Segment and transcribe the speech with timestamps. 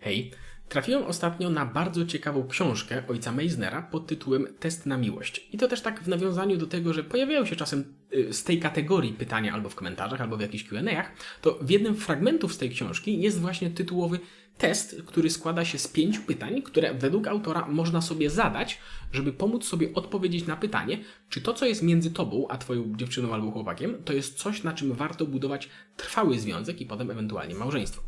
[0.00, 0.30] Hej,
[0.68, 5.48] trafiłem ostatnio na bardzo ciekawą książkę ojca Meisnera pod tytułem Test na miłość.
[5.52, 7.99] I to też tak w nawiązaniu do tego, że pojawiają się czasem
[8.30, 11.12] z tej kategorii pytania albo w komentarzach, albo w jakichś Q&A'ach,
[11.42, 14.18] to w jednym fragmentów z tej książki jest właśnie tytułowy
[14.58, 18.78] test, który składa się z pięciu pytań, które według autora można sobie zadać,
[19.12, 20.98] żeby pomóc sobie odpowiedzieć na pytanie,
[21.28, 24.72] czy to, co jest między tobą a twoją dziewczyną albo chłopakiem, to jest coś, na
[24.72, 28.02] czym warto budować trwały związek i potem ewentualnie małżeństwo.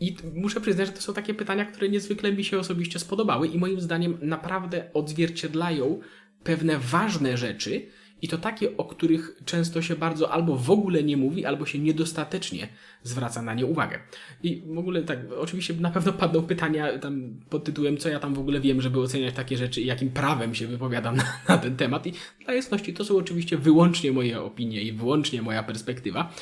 [0.00, 3.58] I muszę przyznać, że to są takie pytania, które niezwykle mi się osobiście spodobały i
[3.58, 6.00] moim zdaniem naprawdę odzwierciedlają
[6.44, 7.86] pewne ważne rzeczy,
[8.22, 11.78] i to takie, o których często się bardzo albo w ogóle nie mówi, albo się
[11.78, 12.68] niedostatecznie
[13.02, 13.98] zwraca na nie uwagę.
[14.42, 18.34] I w ogóle tak, oczywiście na pewno padną pytania tam pod tytułem, co ja tam
[18.34, 21.76] w ogóle wiem, żeby oceniać takie rzeczy i jakim prawem się wypowiadam na, na ten
[21.76, 22.06] temat.
[22.06, 22.12] I
[22.44, 26.32] dla jasności to są oczywiście wyłącznie moje opinie i wyłącznie moja perspektywa,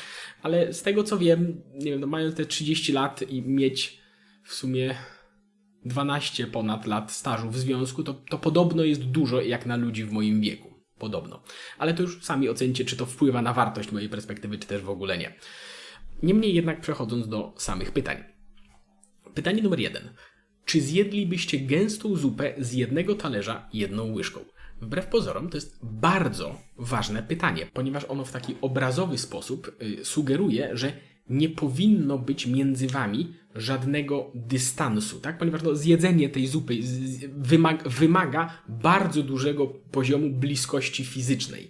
[0.41, 3.99] ale z tego co wiem, nie wiem, no mając te 30 lat i mieć
[4.43, 4.95] w sumie
[5.85, 10.11] 12 ponad lat stażu w związku, to, to podobno jest dużo jak na ludzi w
[10.11, 10.76] moim wieku.
[10.99, 11.43] Podobno.
[11.77, 14.89] Ale to już sami ocencie, czy to wpływa na wartość mojej perspektywy, czy też w
[14.89, 15.33] ogóle nie.
[16.23, 18.23] Niemniej jednak przechodząc do samych pytań.
[19.33, 20.09] Pytanie numer jeden.
[20.65, 24.39] Czy zjedlibyście gęstą zupę z jednego talerza jedną łyżką?
[24.81, 30.69] Wbrew pozorom to jest bardzo ważne pytanie, ponieważ ono w taki obrazowy sposób y, sugeruje,
[30.73, 30.93] że
[31.29, 35.37] nie powinno być między wami żadnego dystansu, tak?
[35.37, 36.79] Ponieważ no, zjedzenie tej zupy
[37.37, 41.69] wymaga, wymaga bardzo dużego poziomu bliskości fizycznej.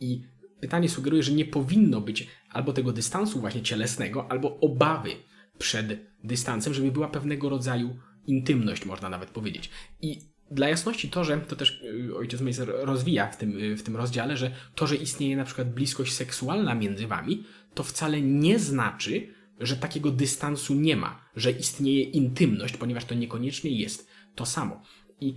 [0.00, 0.22] I
[0.60, 5.10] pytanie sugeruje, że nie powinno być albo tego dystansu właśnie cielesnego, albo obawy
[5.58, 5.86] przed
[6.24, 7.96] dystansem, żeby była pewnego rodzaju
[8.26, 9.70] intymność, można nawet powiedzieć.
[10.02, 13.82] I dla jasności to, że to też y, ojciec Meiser rozwija w tym, y, w
[13.82, 17.44] tym rozdziale, że to, że istnieje na przykład bliskość seksualna między wami,
[17.76, 23.70] to wcale nie znaczy, że takiego dystansu nie ma, że istnieje intymność, ponieważ to niekoniecznie
[23.70, 24.82] jest to samo.
[25.20, 25.34] I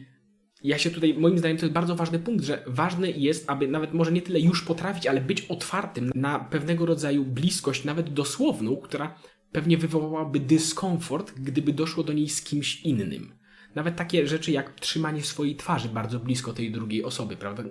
[0.64, 3.94] ja się tutaj, moim zdaniem, to jest bardzo ważny punkt, że ważne jest, aby nawet
[3.94, 9.16] może nie tyle już potrafić, ale być otwartym na pewnego rodzaju bliskość, nawet dosłowną, która
[9.52, 13.34] pewnie wywołałaby dyskomfort, gdyby doszło do niej z kimś innym.
[13.75, 17.63] Nawet takie rzeczy jak trzymanie swojej twarzy bardzo blisko tej drugiej osoby, prawda?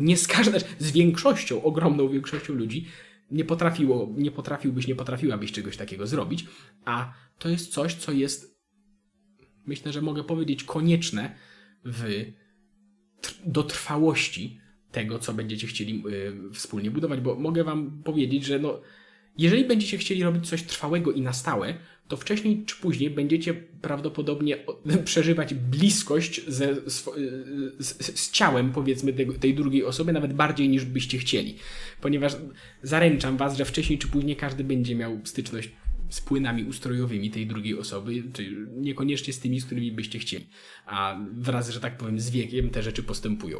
[0.00, 2.86] Nie z każdą, z większością, ogromną większością ludzi
[3.32, 6.46] nie potrafiło, nie potrafiłbyś, nie potrafiłabyś czegoś takiego zrobić,
[6.84, 8.58] a to jest coś, co jest,
[9.66, 11.34] myślę, że mogę powiedzieć, konieczne
[11.84, 12.04] w
[13.46, 14.60] do trwałości
[14.92, 18.80] tego, co będziecie chcieli y, wspólnie budować, bo mogę wam powiedzieć, że no,
[19.38, 21.74] jeżeli będziecie chcieli robić coś trwałego i na stałe,
[22.08, 24.58] to wcześniej czy później będziecie prawdopodobnie
[25.04, 30.68] przeżywać bliskość ze, swo- y, z, z ciałem, powiedzmy, tego, tej drugiej osoby, nawet bardziej
[30.68, 31.56] niż byście chcieli.
[32.00, 32.36] Ponieważ
[32.82, 35.70] zaręczam was, że wcześniej czy później każdy będzie miał styczność
[36.08, 40.46] z płynami ustrojowymi tej drugiej osoby, czy niekoniecznie z tymi, z którymi byście chcieli.
[40.86, 43.58] A wraz, że tak powiem, z wiekiem te rzeczy postępują.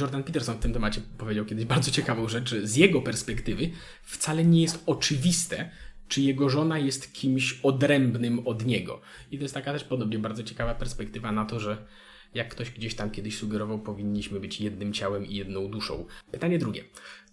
[0.00, 3.70] Jordan Peterson w tym temacie powiedział kiedyś bardzo ciekawą rzecz, z jego perspektywy
[4.02, 5.70] wcale nie jest oczywiste,
[6.08, 9.00] czy jego żona jest kimś odrębnym od niego.
[9.30, 11.86] I to jest taka też podobnie bardzo ciekawa perspektywa na to, że
[12.34, 16.06] jak ktoś gdzieś tam kiedyś sugerował, powinniśmy być jednym ciałem i jedną duszą.
[16.32, 16.84] Pytanie drugie.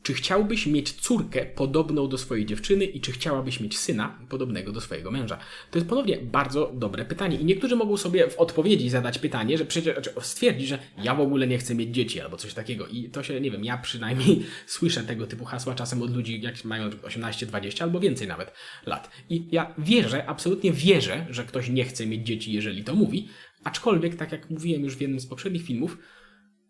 [0.08, 4.82] Czy chciałbyś mieć córkę podobną do swojej dziewczyny i czy chciałabyś mieć syna podobnego do
[4.82, 5.38] swojego męża?
[5.72, 7.38] To jest ponownie bardzo dobre pytanie.
[7.38, 11.20] I niektórzy mogą sobie w odpowiedzi zadać pytanie, że przecież znaczy stwierdzić, że ja w
[11.20, 12.88] ogóle nie chcę mieć dzieci albo coś takiego.
[12.88, 16.66] I to się, nie wiem, ja przynajmniej słyszę tego typu hasła czasem od ludzi, jak
[16.66, 18.52] mają 18, 20 albo więcej nawet
[18.86, 19.12] lat.
[19.30, 23.28] I ja wierzę, absolutnie wierzę, że ktoś nie chce mieć dzieci, jeżeli to mówi.
[23.64, 25.98] Aczkolwiek, tak jak mówiłem już w jednym z poprzednich filmów,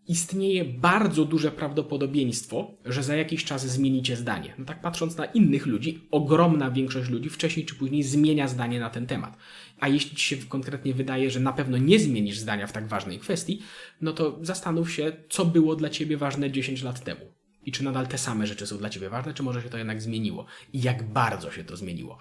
[0.07, 4.53] istnieje bardzo duże prawdopodobieństwo, że za jakiś czas zmienicie zdanie.
[4.57, 8.90] No tak patrząc na innych ludzi, ogromna większość ludzi wcześniej czy później zmienia zdanie na
[8.90, 9.38] ten temat.
[9.79, 13.19] A jeśli ci się konkretnie wydaje, że na pewno nie zmienisz zdania w tak ważnej
[13.19, 13.62] kwestii,
[14.01, 17.22] no to zastanów się, co było dla ciebie ważne 10 lat temu.
[17.63, 20.01] I czy nadal te same rzeczy są dla ciebie ważne, czy może się to jednak
[20.01, 20.46] zmieniło?
[20.73, 22.17] I jak bardzo się to zmieniło?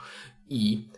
[0.49, 0.89] I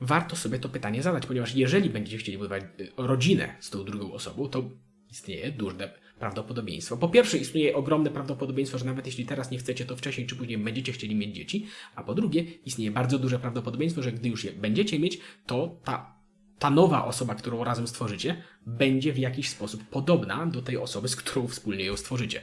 [0.00, 4.12] warto sobie to pytanie zadać, ponieważ jeżeli będziecie chcieli budować y, rodzinę z tą drugą
[4.12, 4.70] osobą, to
[5.10, 6.96] istnieje duże prawdopodobieństwo.
[6.96, 10.58] Po pierwsze, istnieje ogromne prawdopodobieństwo, że nawet jeśli teraz nie chcecie, to wcześniej czy później
[10.58, 14.52] będziecie chcieli mieć dzieci, a po drugie, istnieje bardzo duże prawdopodobieństwo, że gdy już je
[14.52, 16.16] będziecie mieć, to ta
[16.58, 21.16] ta nowa osoba, którą razem stworzycie, będzie w jakiś sposób podobna do tej osoby, z
[21.16, 22.42] którą wspólnie ją stworzycie.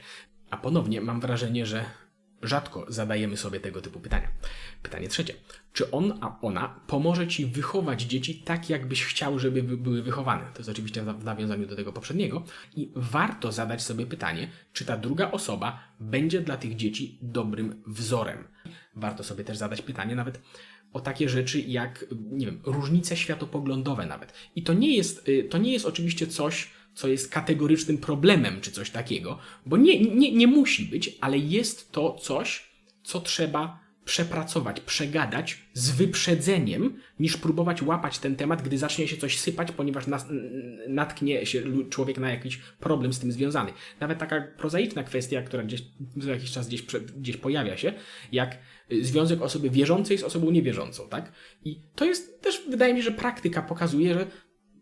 [0.50, 1.84] A ponownie mam wrażenie, że
[2.44, 4.28] rzadko zadajemy sobie tego typu pytania.
[4.82, 5.34] Pytanie trzecie.
[5.72, 10.42] Czy on, a ona pomoże ci wychować dzieci tak, jakbyś chciał, żeby by- były wychowane?
[10.52, 12.44] To jest oczywiście w nawiązaniu do tego poprzedniego.
[12.76, 18.44] I warto zadać sobie pytanie, czy ta druga osoba będzie dla tych dzieci dobrym wzorem.
[18.96, 20.40] Warto sobie też zadać pytanie nawet,
[20.92, 24.32] o takie rzeczy jak, nie wiem, różnice światopoglądowe nawet.
[24.56, 28.70] I to nie jest, y, to nie jest oczywiście coś, co jest kategorycznym problemem czy
[28.70, 32.70] coś takiego, bo nie, nie, nie musi być, ale jest to coś,
[33.02, 39.40] co trzeba przepracować, przegadać z wyprzedzeniem, niż próbować łapać ten temat, gdy zacznie się coś
[39.40, 40.26] sypać, ponieważ nas,
[40.88, 43.72] natknie się człowiek na jakiś problem z tym związany.
[44.00, 45.82] Nawet taka prozaiczna kwestia, która gdzieś
[46.16, 46.82] za jakiś czas gdzieś,
[47.16, 47.92] gdzieś pojawia się,
[48.32, 48.58] jak
[48.92, 51.32] y, związek osoby wierzącej z osobą niewierzącą, tak?
[51.64, 54.26] I to jest też, wydaje mi się, że praktyka pokazuje, że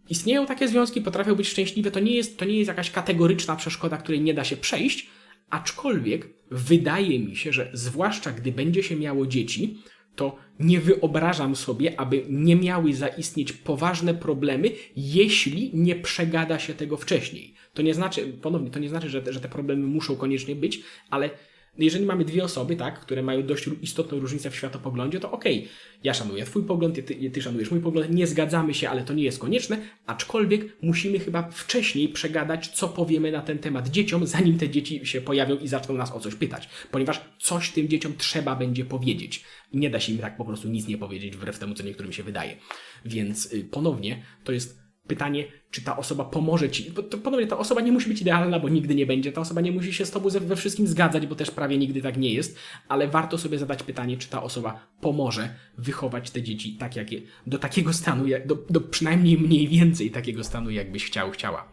[0.08, 3.96] istnieją takie związki, potrafią być szczęśliwe, to nie jest, to nie jest jakaś kategoryczna przeszkoda,
[3.96, 5.10] której nie da się przejść,
[5.52, 9.78] Aczkolwiek wydaje mi się, że zwłaszcza gdy będzie się miało dzieci,
[10.16, 16.96] to nie wyobrażam sobie, aby nie miały zaistnieć poważne problemy, jeśli nie przegada się tego
[16.96, 17.55] wcześniej.
[17.75, 21.31] To nie znaczy, ponownie, to nie znaczy, że, że te problemy muszą koniecznie być, ale
[21.78, 25.70] jeżeli mamy dwie osoby, tak, które mają dość istotną różnicę w światopoglądzie, to okej, okay,
[26.04, 29.24] ja szanuję Twój pogląd, ty, ty szanujesz mój pogląd, nie zgadzamy się, ale to nie
[29.24, 34.69] jest konieczne, aczkolwiek musimy chyba wcześniej przegadać, co powiemy na ten temat dzieciom, zanim te
[34.69, 38.84] dzieci się pojawią i zaczną nas o coś pytać, ponieważ coś tym dzieciom trzeba będzie
[38.84, 39.44] powiedzieć.
[39.72, 42.22] Nie da się im tak po prostu nic nie powiedzieć, wbrew temu, co niektórym się
[42.22, 42.56] wydaje.
[43.04, 46.90] Więc y, ponownie to jest pytanie, czy ta osoba pomoże ci.
[46.90, 49.32] Bo to ponownie ta osoba nie musi być idealna, bo nigdy nie będzie.
[49.32, 52.16] Ta osoba nie musi się z tobą we wszystkim zgadzać, bo też prawie nigdy tak
[52.16, 52.58] nie jest,
[52.88, 57.20] ale warto sobie zadać pytanie, czy ta osoba pomoże wychować te dzieci tak, jak je,
[57.46, 61.72] do takiego stanu, jak, do, do przynajmniej mniej więcej takiego stanu, jakbyś chciał, chciała.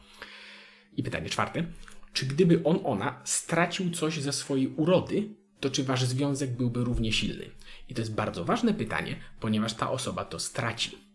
[0.98, 1.66] I pytanie czwarte.
[2.14, 5.30] Czy gdyby on, ona stracił coś ze swojej urody,
[5.60, 7.46] to czy wasz związek byłby równie silny?
[7.90, 11.09] I to jest bardzo ważne pytanie, ponieważ ta osoba to straci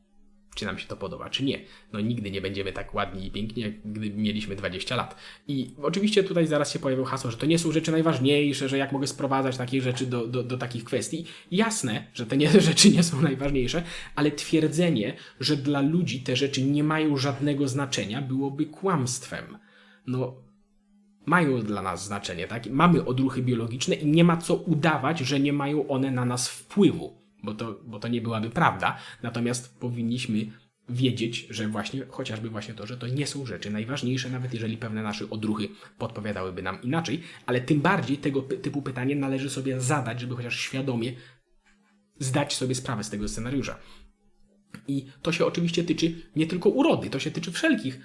[0.54, 1.60] czy nam się to podoba, czy nie.
[1.92, 5.16] No nigdy nie będziemy tak ładni i piękni, jak gdy mieliśmy 20 lat.
[5.48, 8.92] I oczywiście tutaj zaraz się pojawiło hasło, że to nie są rzeczy najważniejsze, że jak
[8.92, 11.24] mogę sprowadzać takie rzeczy do, do, do takich kwestii.
[11.50, 13.82] Jasne, że te nie, rzeczy nie są najważniejsze,
[14.14, 19.58] ale twierdzenie, że dla ludzi te rzeczy nie mają żadnego znaczenia, byłoby kłamstwem.
[20.06, 20.44] No,
[21.26, 22.66] mają dla nas znaczenie, tak?
[22.70, 27.23] Mamy odruchy biologiczne i nie ma co udawać, że nie mają one na nas wpływu
[27.44, 28.98] bo to, bo to nie byłaby prawda.
[29.22, 30.46] Natomiast powinniśmy
[30.88, 35.02] wiedzieć, że właśnie chociażby właśnie to, że to nie są rzeczy najważniejsze, nawet jeżeli pewne
[35.02, 35.68] nasze odruchy
[35.98, 41.12] podpowiadałyby nam inaczej, ale tym bardziej tego typu pytanie należy sobie zadać, żeby chociaż świadomie
[42.18, 43.78] zdać sobie sprawę z tego scenariusza.
[44.88, 48.00] I to się oczywiście tyczy nie tylko urody, to się tyczy wszelkich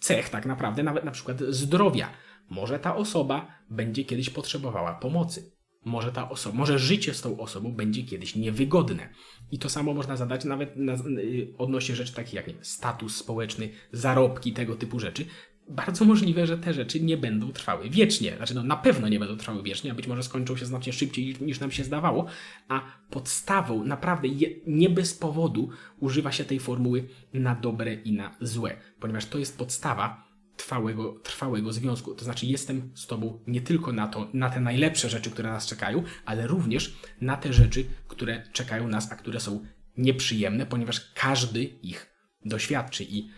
[0.00, 2.10] cech tak naprawdę, nawet na przykład zdrowia.
[2.50, 5.53] Może ta osoba będzie kiedyś potrzebowała pomocy
[5.84, 9.08] może ta osoba, może życie z tą osobą będzie kiedyś niewygodne.
[9.50, 13.68] I to samo można zadać nawet na, y, odnośnie rzeczy takich jak nie, status społeczny,
[13.92, 15.24] zarobki, tego typu rzeczy.
[15.68, 18.36] Bardzo możliwe, że te rzeczy nie będą trwały wiecznie.
[18.36, 21.36] Znaczy, no, na pewno nie będą trwały wiecznie, a być może skończą się znacznie szybciej
[21.40, 22.26] niż nam się zdawało.
[22.68, 25.68] A podstawą, naprawdę je, nie bez powodu
[26.00, 30.23] używa się tej formuły na dobre i na złe, ponieważ to jest podstawa
[30.56, 32.14] trwałego, trwałego związku.
[32.14, 35.66] To znaczy, jestem z Tobą nie tylko na to, na te najlepsze rzeczy, które nas
[35.66, 39.66] czekają, ale również na te rzeczy, które czekają nas, a które są
[39.96, 42.14] nieprzyjemne, ponieważ każdy ich
[42.44, 43.04] doświadczy.
[43.04, 43.30] I,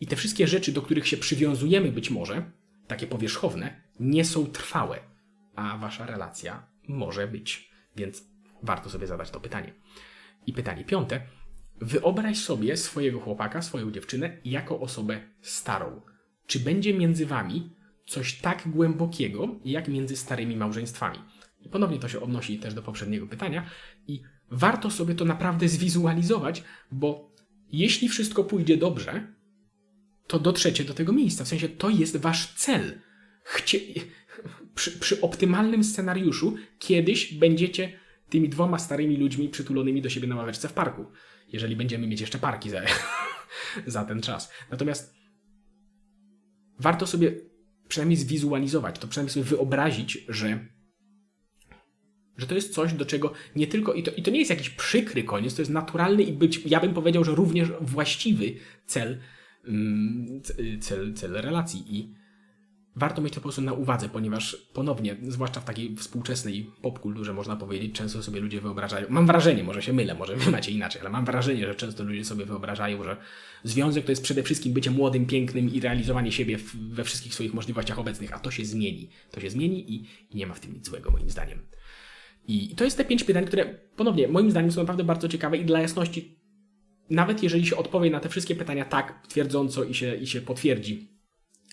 [0.00, 2.50] i te wszystkie rzeczy, do których się przywiązujemy, być może,
[2.86, 4.98] takie powierzchowne, nie są trwałe,
[5.56, 7.70] a Wasza relacja może być.
[7.96, 8.24] Więc
[8.62, 9.74] warto sobie zadać to pytanie.
[10.46, 11.20] I pytanie piąte.
[11.80, 16.00] Wyobraź sobie swojego chłopaka, swoją dziewczynę jako osobę starą
[16.46, 17.70] czy będzie między wami
[18.06, 21.18] coś tak głębokiego, jak między starymi małżeństwami?
[21.60, 23.70] I ponownie to się odnosi też do poprzedniego pytania
[24.06, 27.34] i warto sobie to naprawdę zwizualizować, bo
[27.72, 29.34] jeśli wszystko pójdzie dobrze,
[30.26, 31.44] to dotrzecie do tego miejsca.
[31.44, 33.00] W sensie to jest wasz cel.
[33.44, 33.78] Chcie...
[34.74, 37.92] Przy, przy optymalnym scenariuszu kiedyś będziecie
[38.28, 41.06] tymi dwoma starymi ludźmi przytulonymi do siebie na ławeczce w parku.
[41.48, 42.80] Jeżeli będziemy mieć jeszcze parki za,
[43.86, 44.52] za ten czas.
[44.70, 45.14] Natomiast
[46.78, 47.32] warto sobie
[47.88, 50.68] przynajmniej zwizualizować, to przynajmniej sobie wyobrazić, że,
[52.36, 54.70] że to jest coś, do czego nie tylko, i to, i to nie jest jakiś
[54.70, 58.54] przykry koniec, to jest naturalny i być, ja bym powiedział, że również właściwy
[58.86, 59.20] cel,
[59.64, 60.40] mm,
[60.80, 61.84] cel, cel relacji.
[61.96, 62.14] I
[62.96, 67.56] warto mieć to po prostu na uwadze, ponieważ ponownie, zwłaszcza w takiej współczesnej popkulturze, można
[67.56, 71.10] powiedzieć, często sobie ludzie wyobrażają, mam wrażenie, może się mylę, może wy macie inaczej, ale
[71.10, 73.16] mam wrażenie, że często ludzie sobie wyobrażają, że
[73.64, 77.98] związek to jest przede wszystkim bycie młodym, pięknym i realizowanie siebie we wszystkich swoich możliwościach
[77.98, 79.08] obecnych, a to się zmieni.
[79.30, 81.58] To się zmieni i, i nie ma w tym nic złego, moim zdaniem.
[82.48, 83.64] I to jest te pięć pytań, które
[83.96, 86.38] ponownie, moim zdaniem, są naprawdę bardzo ciekawe i dla jasności,
[87.10, 91.13] nawet jeżeli się odpowie na te wszystkie pytania tak, twierdząco i się, i się potwierdzi,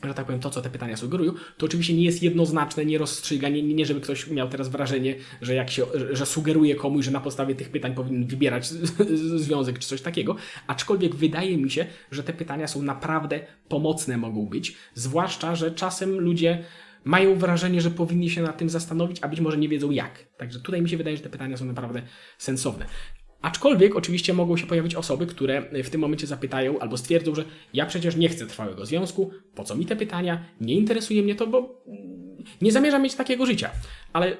[0.04, 3.50] że tak powiem, to, co te pytania sugerują, to oczywiście nie jest jednoznaczne, nie rozstrzyga,
[3.50, 7.20] nie, nie żeby ktoś miał teraz wrażenie, że jak się, że sugeruje komuś, że na
[7.20, 8.68] podstawie tych pytań powinien wybierać
[9.36, 10.36] związek czy coś takiego,
[10.68, 16.20] aczkolwiek wydaje mi się, że te pytania są naprawdę pomocne mogą być, zwłaszcza, że czasem
[16.20, 16.64] ludzie
[17.04, 20.26] mają wrażenie, że powinni się nad tym zastanowić, a być może nie wiedzą jak.
[20.38, 22.02] Także tutaj mi się wydaje, że te pytania są naprawdę
[22.38, 22.86] sensowne.
[23.42, 27.86] Aczkolwiek oczywiście mogą się pojawić osoby, które w tym momencie zapytają albo stwierdzą, że ja
[27.86, 31.84] przecież nie chcę trwałego związku, po co mi te pytania, nie interesuje mnie to, bo
[32.62, 33.70] nie zamierzam mieć takiego życia.
[34.14, 34.38] Ale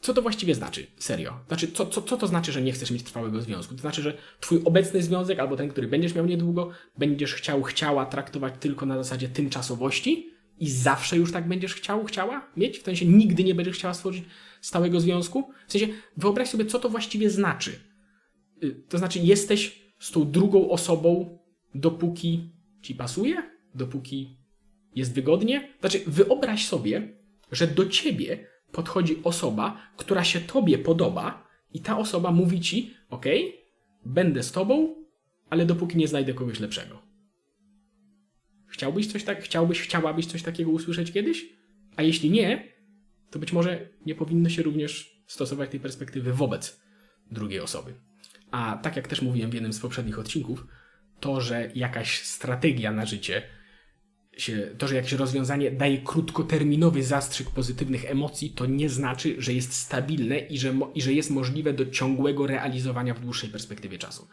[0.00, 0.86] co to właściwie znaczy?
[0.98, 1.38] Serio.
[1.48, 3.74] Znaczy, co, co, co to znaczy, że nie chcesz mieć trwałego związku?
[3.74, 8.06] To znaczy, że twój obecny związek albo ten, który będziesz miał niedługo, będziesz chciał, chciała
[8.06, 12.78] traktować tylko na zasadzie tymczasowości i zawsze już tak będziesz chciał, chciała mieć?
[12.78, 14.24] W sensie nigdy nie będziesz chciała stworzyć
[14.60, 15.50] stałego związku?
[15.68, 17.91] W sensie, wyobraź sobie, co to właściwie znaczy
[18.88, 21.38] to znaczy, jesteś z tą drugą osobą,
[21.74, 22.50] dopóki
[22.82, 23.36] ci pasuje,
[23.74, 24.36] dopóki
[24.94, 25.68] jest wygodnie.
[25.80, 27.16] Znaczy, wyobraź sobie,
[27.52, 33.26] że do ciebie podchodzi osoba, która się tobie podoba, i ta osoba mówi ci: OK,
[34.04, 34.94] będę z tobą,
[35.50, 37.02] ale dopóki nie znajdę kogoś lepszego.
[38.66, 41.46] Chciałbyś coś tak, chciałbyś, chciałabyś coś takiego usłyszeć kiedyś?
[41.96, 42.72] A jeśli nie,
[43.30, 46.80] to być może nie powinno się również stosować tej perspektywy wobec
[47.30, 47.94] drugiej osoby.
[48.52, 50.66] A tak jak też mówiłem w jednym z poprzednich odcinków,
[51.20, 53.42] to, że jakaś strategia na życie,
[54.36, 59.72] się, to, że jakieś rozwiązanie daje krótkoterminowy zastrzyk pozytywnych emocji, to nie znaczy, że jest
[59.72, 64.28] stabilne i że, i że jest możliwe do ciągłego realizowania w dłuższej perspektywie czasu.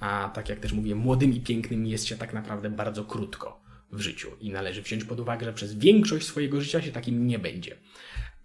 [0.00, 3.60] A tak jak też mówię, młodym i pięknym jest się tak naprawdę bardzo krótko
[3.92, 7.38] w życiu i należy wziąć pod uwagę, że przez większość swojego życia się takim nie
[7.38, 7.76] będzie.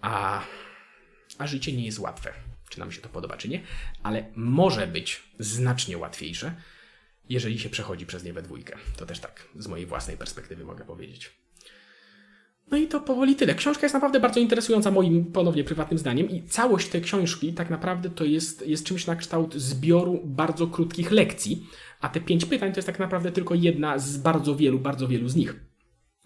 [0.01, 0.41] A,
[1.37, 2.33] a życie nie jest łatwe
[2.69, 3.61] czy nam się to podoba, czy nie,
[4.03, 6.55] ale może być znacznie łatwiejsze,
[7.29, 8.77] jeżeli się przechodzi przez nie we dwójkę.
[8.97, 11.31] To też tak z mojej własnej perspektywy mogę powiedzieć.
[12.71, 13.55] No i to powoli tyle.
[13.55, 18.09] Książka jest naprawdę bardzo interesująca moim ponownie prywatnym zdaniem i całość tej książki tak naprawdę
[18.09, 21.67] to jest, jest czymś na kształt zbioru bardzo krótkich lekcji,
[22.01, 25.29] a te pięć pytań to jest tak naprawdę tylko jedna z bardzo wielu, bardzo wielu
[25.29, 25.66] z nich.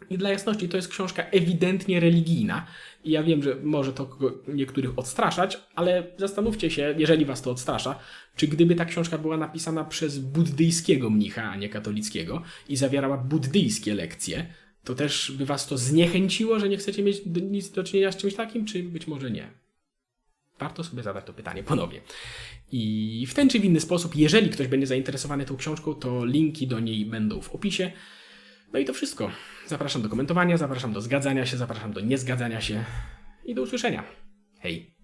[0.10, 2.66] I dla jasności, to jest książka ewidentnie religijna.
[3.04, 4.18] I ja wiem, że może to
[4.48, 8.00] niektórych odstraszać, ale zastanówcie się, jeżeli was to odstrasza,
[8.36, 13.96] czy gdyby ta książka była napisana przez buddyjskiego mnicha, a nie katolickiego, i zawierała buddyjskie
[13.96, 14.46] lekcje,
[14.84, 18.36] to też by was to zniechęciło, że nie chcecie mieć nic do czynienia z czymś
[18.36, 19.52] takim, czy być może nie?
[20.60, 22.02] Warto sobie zadać to pytanie ponownie.
[22.72, 26.68] I w ten czy w inny sposób, jeżeli ktoś będzie zainteresowany tą książką, to linki
[26.68, 27.92] do niej będą w opisie.
[28.74, 29.32] No i to wszystko.
[29.68, 32.84] Zapraszam do komentowania, zapraszam do zgadzania się, zapraszam do niezgadzania się
[33.46, 34.04] i do usłyszenia.
[34.60, 34.96] Hej!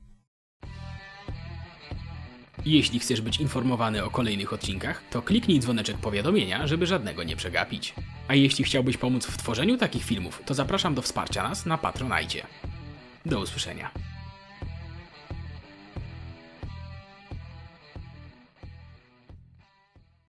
[2.66, 7.94] Jeśli chcesz być informowany o kolejnych odcinkach, to kliknij dzwoneczek powiadomienia, żeby żadnego nie przegapić.
[8.28, 12.48] A jeśli chciałbyś pomóc w tworzeniu takich filmów, to zapraszam do wsparcia nas na Patronajcie.
[13.26, 14.07] Do usłyszenia.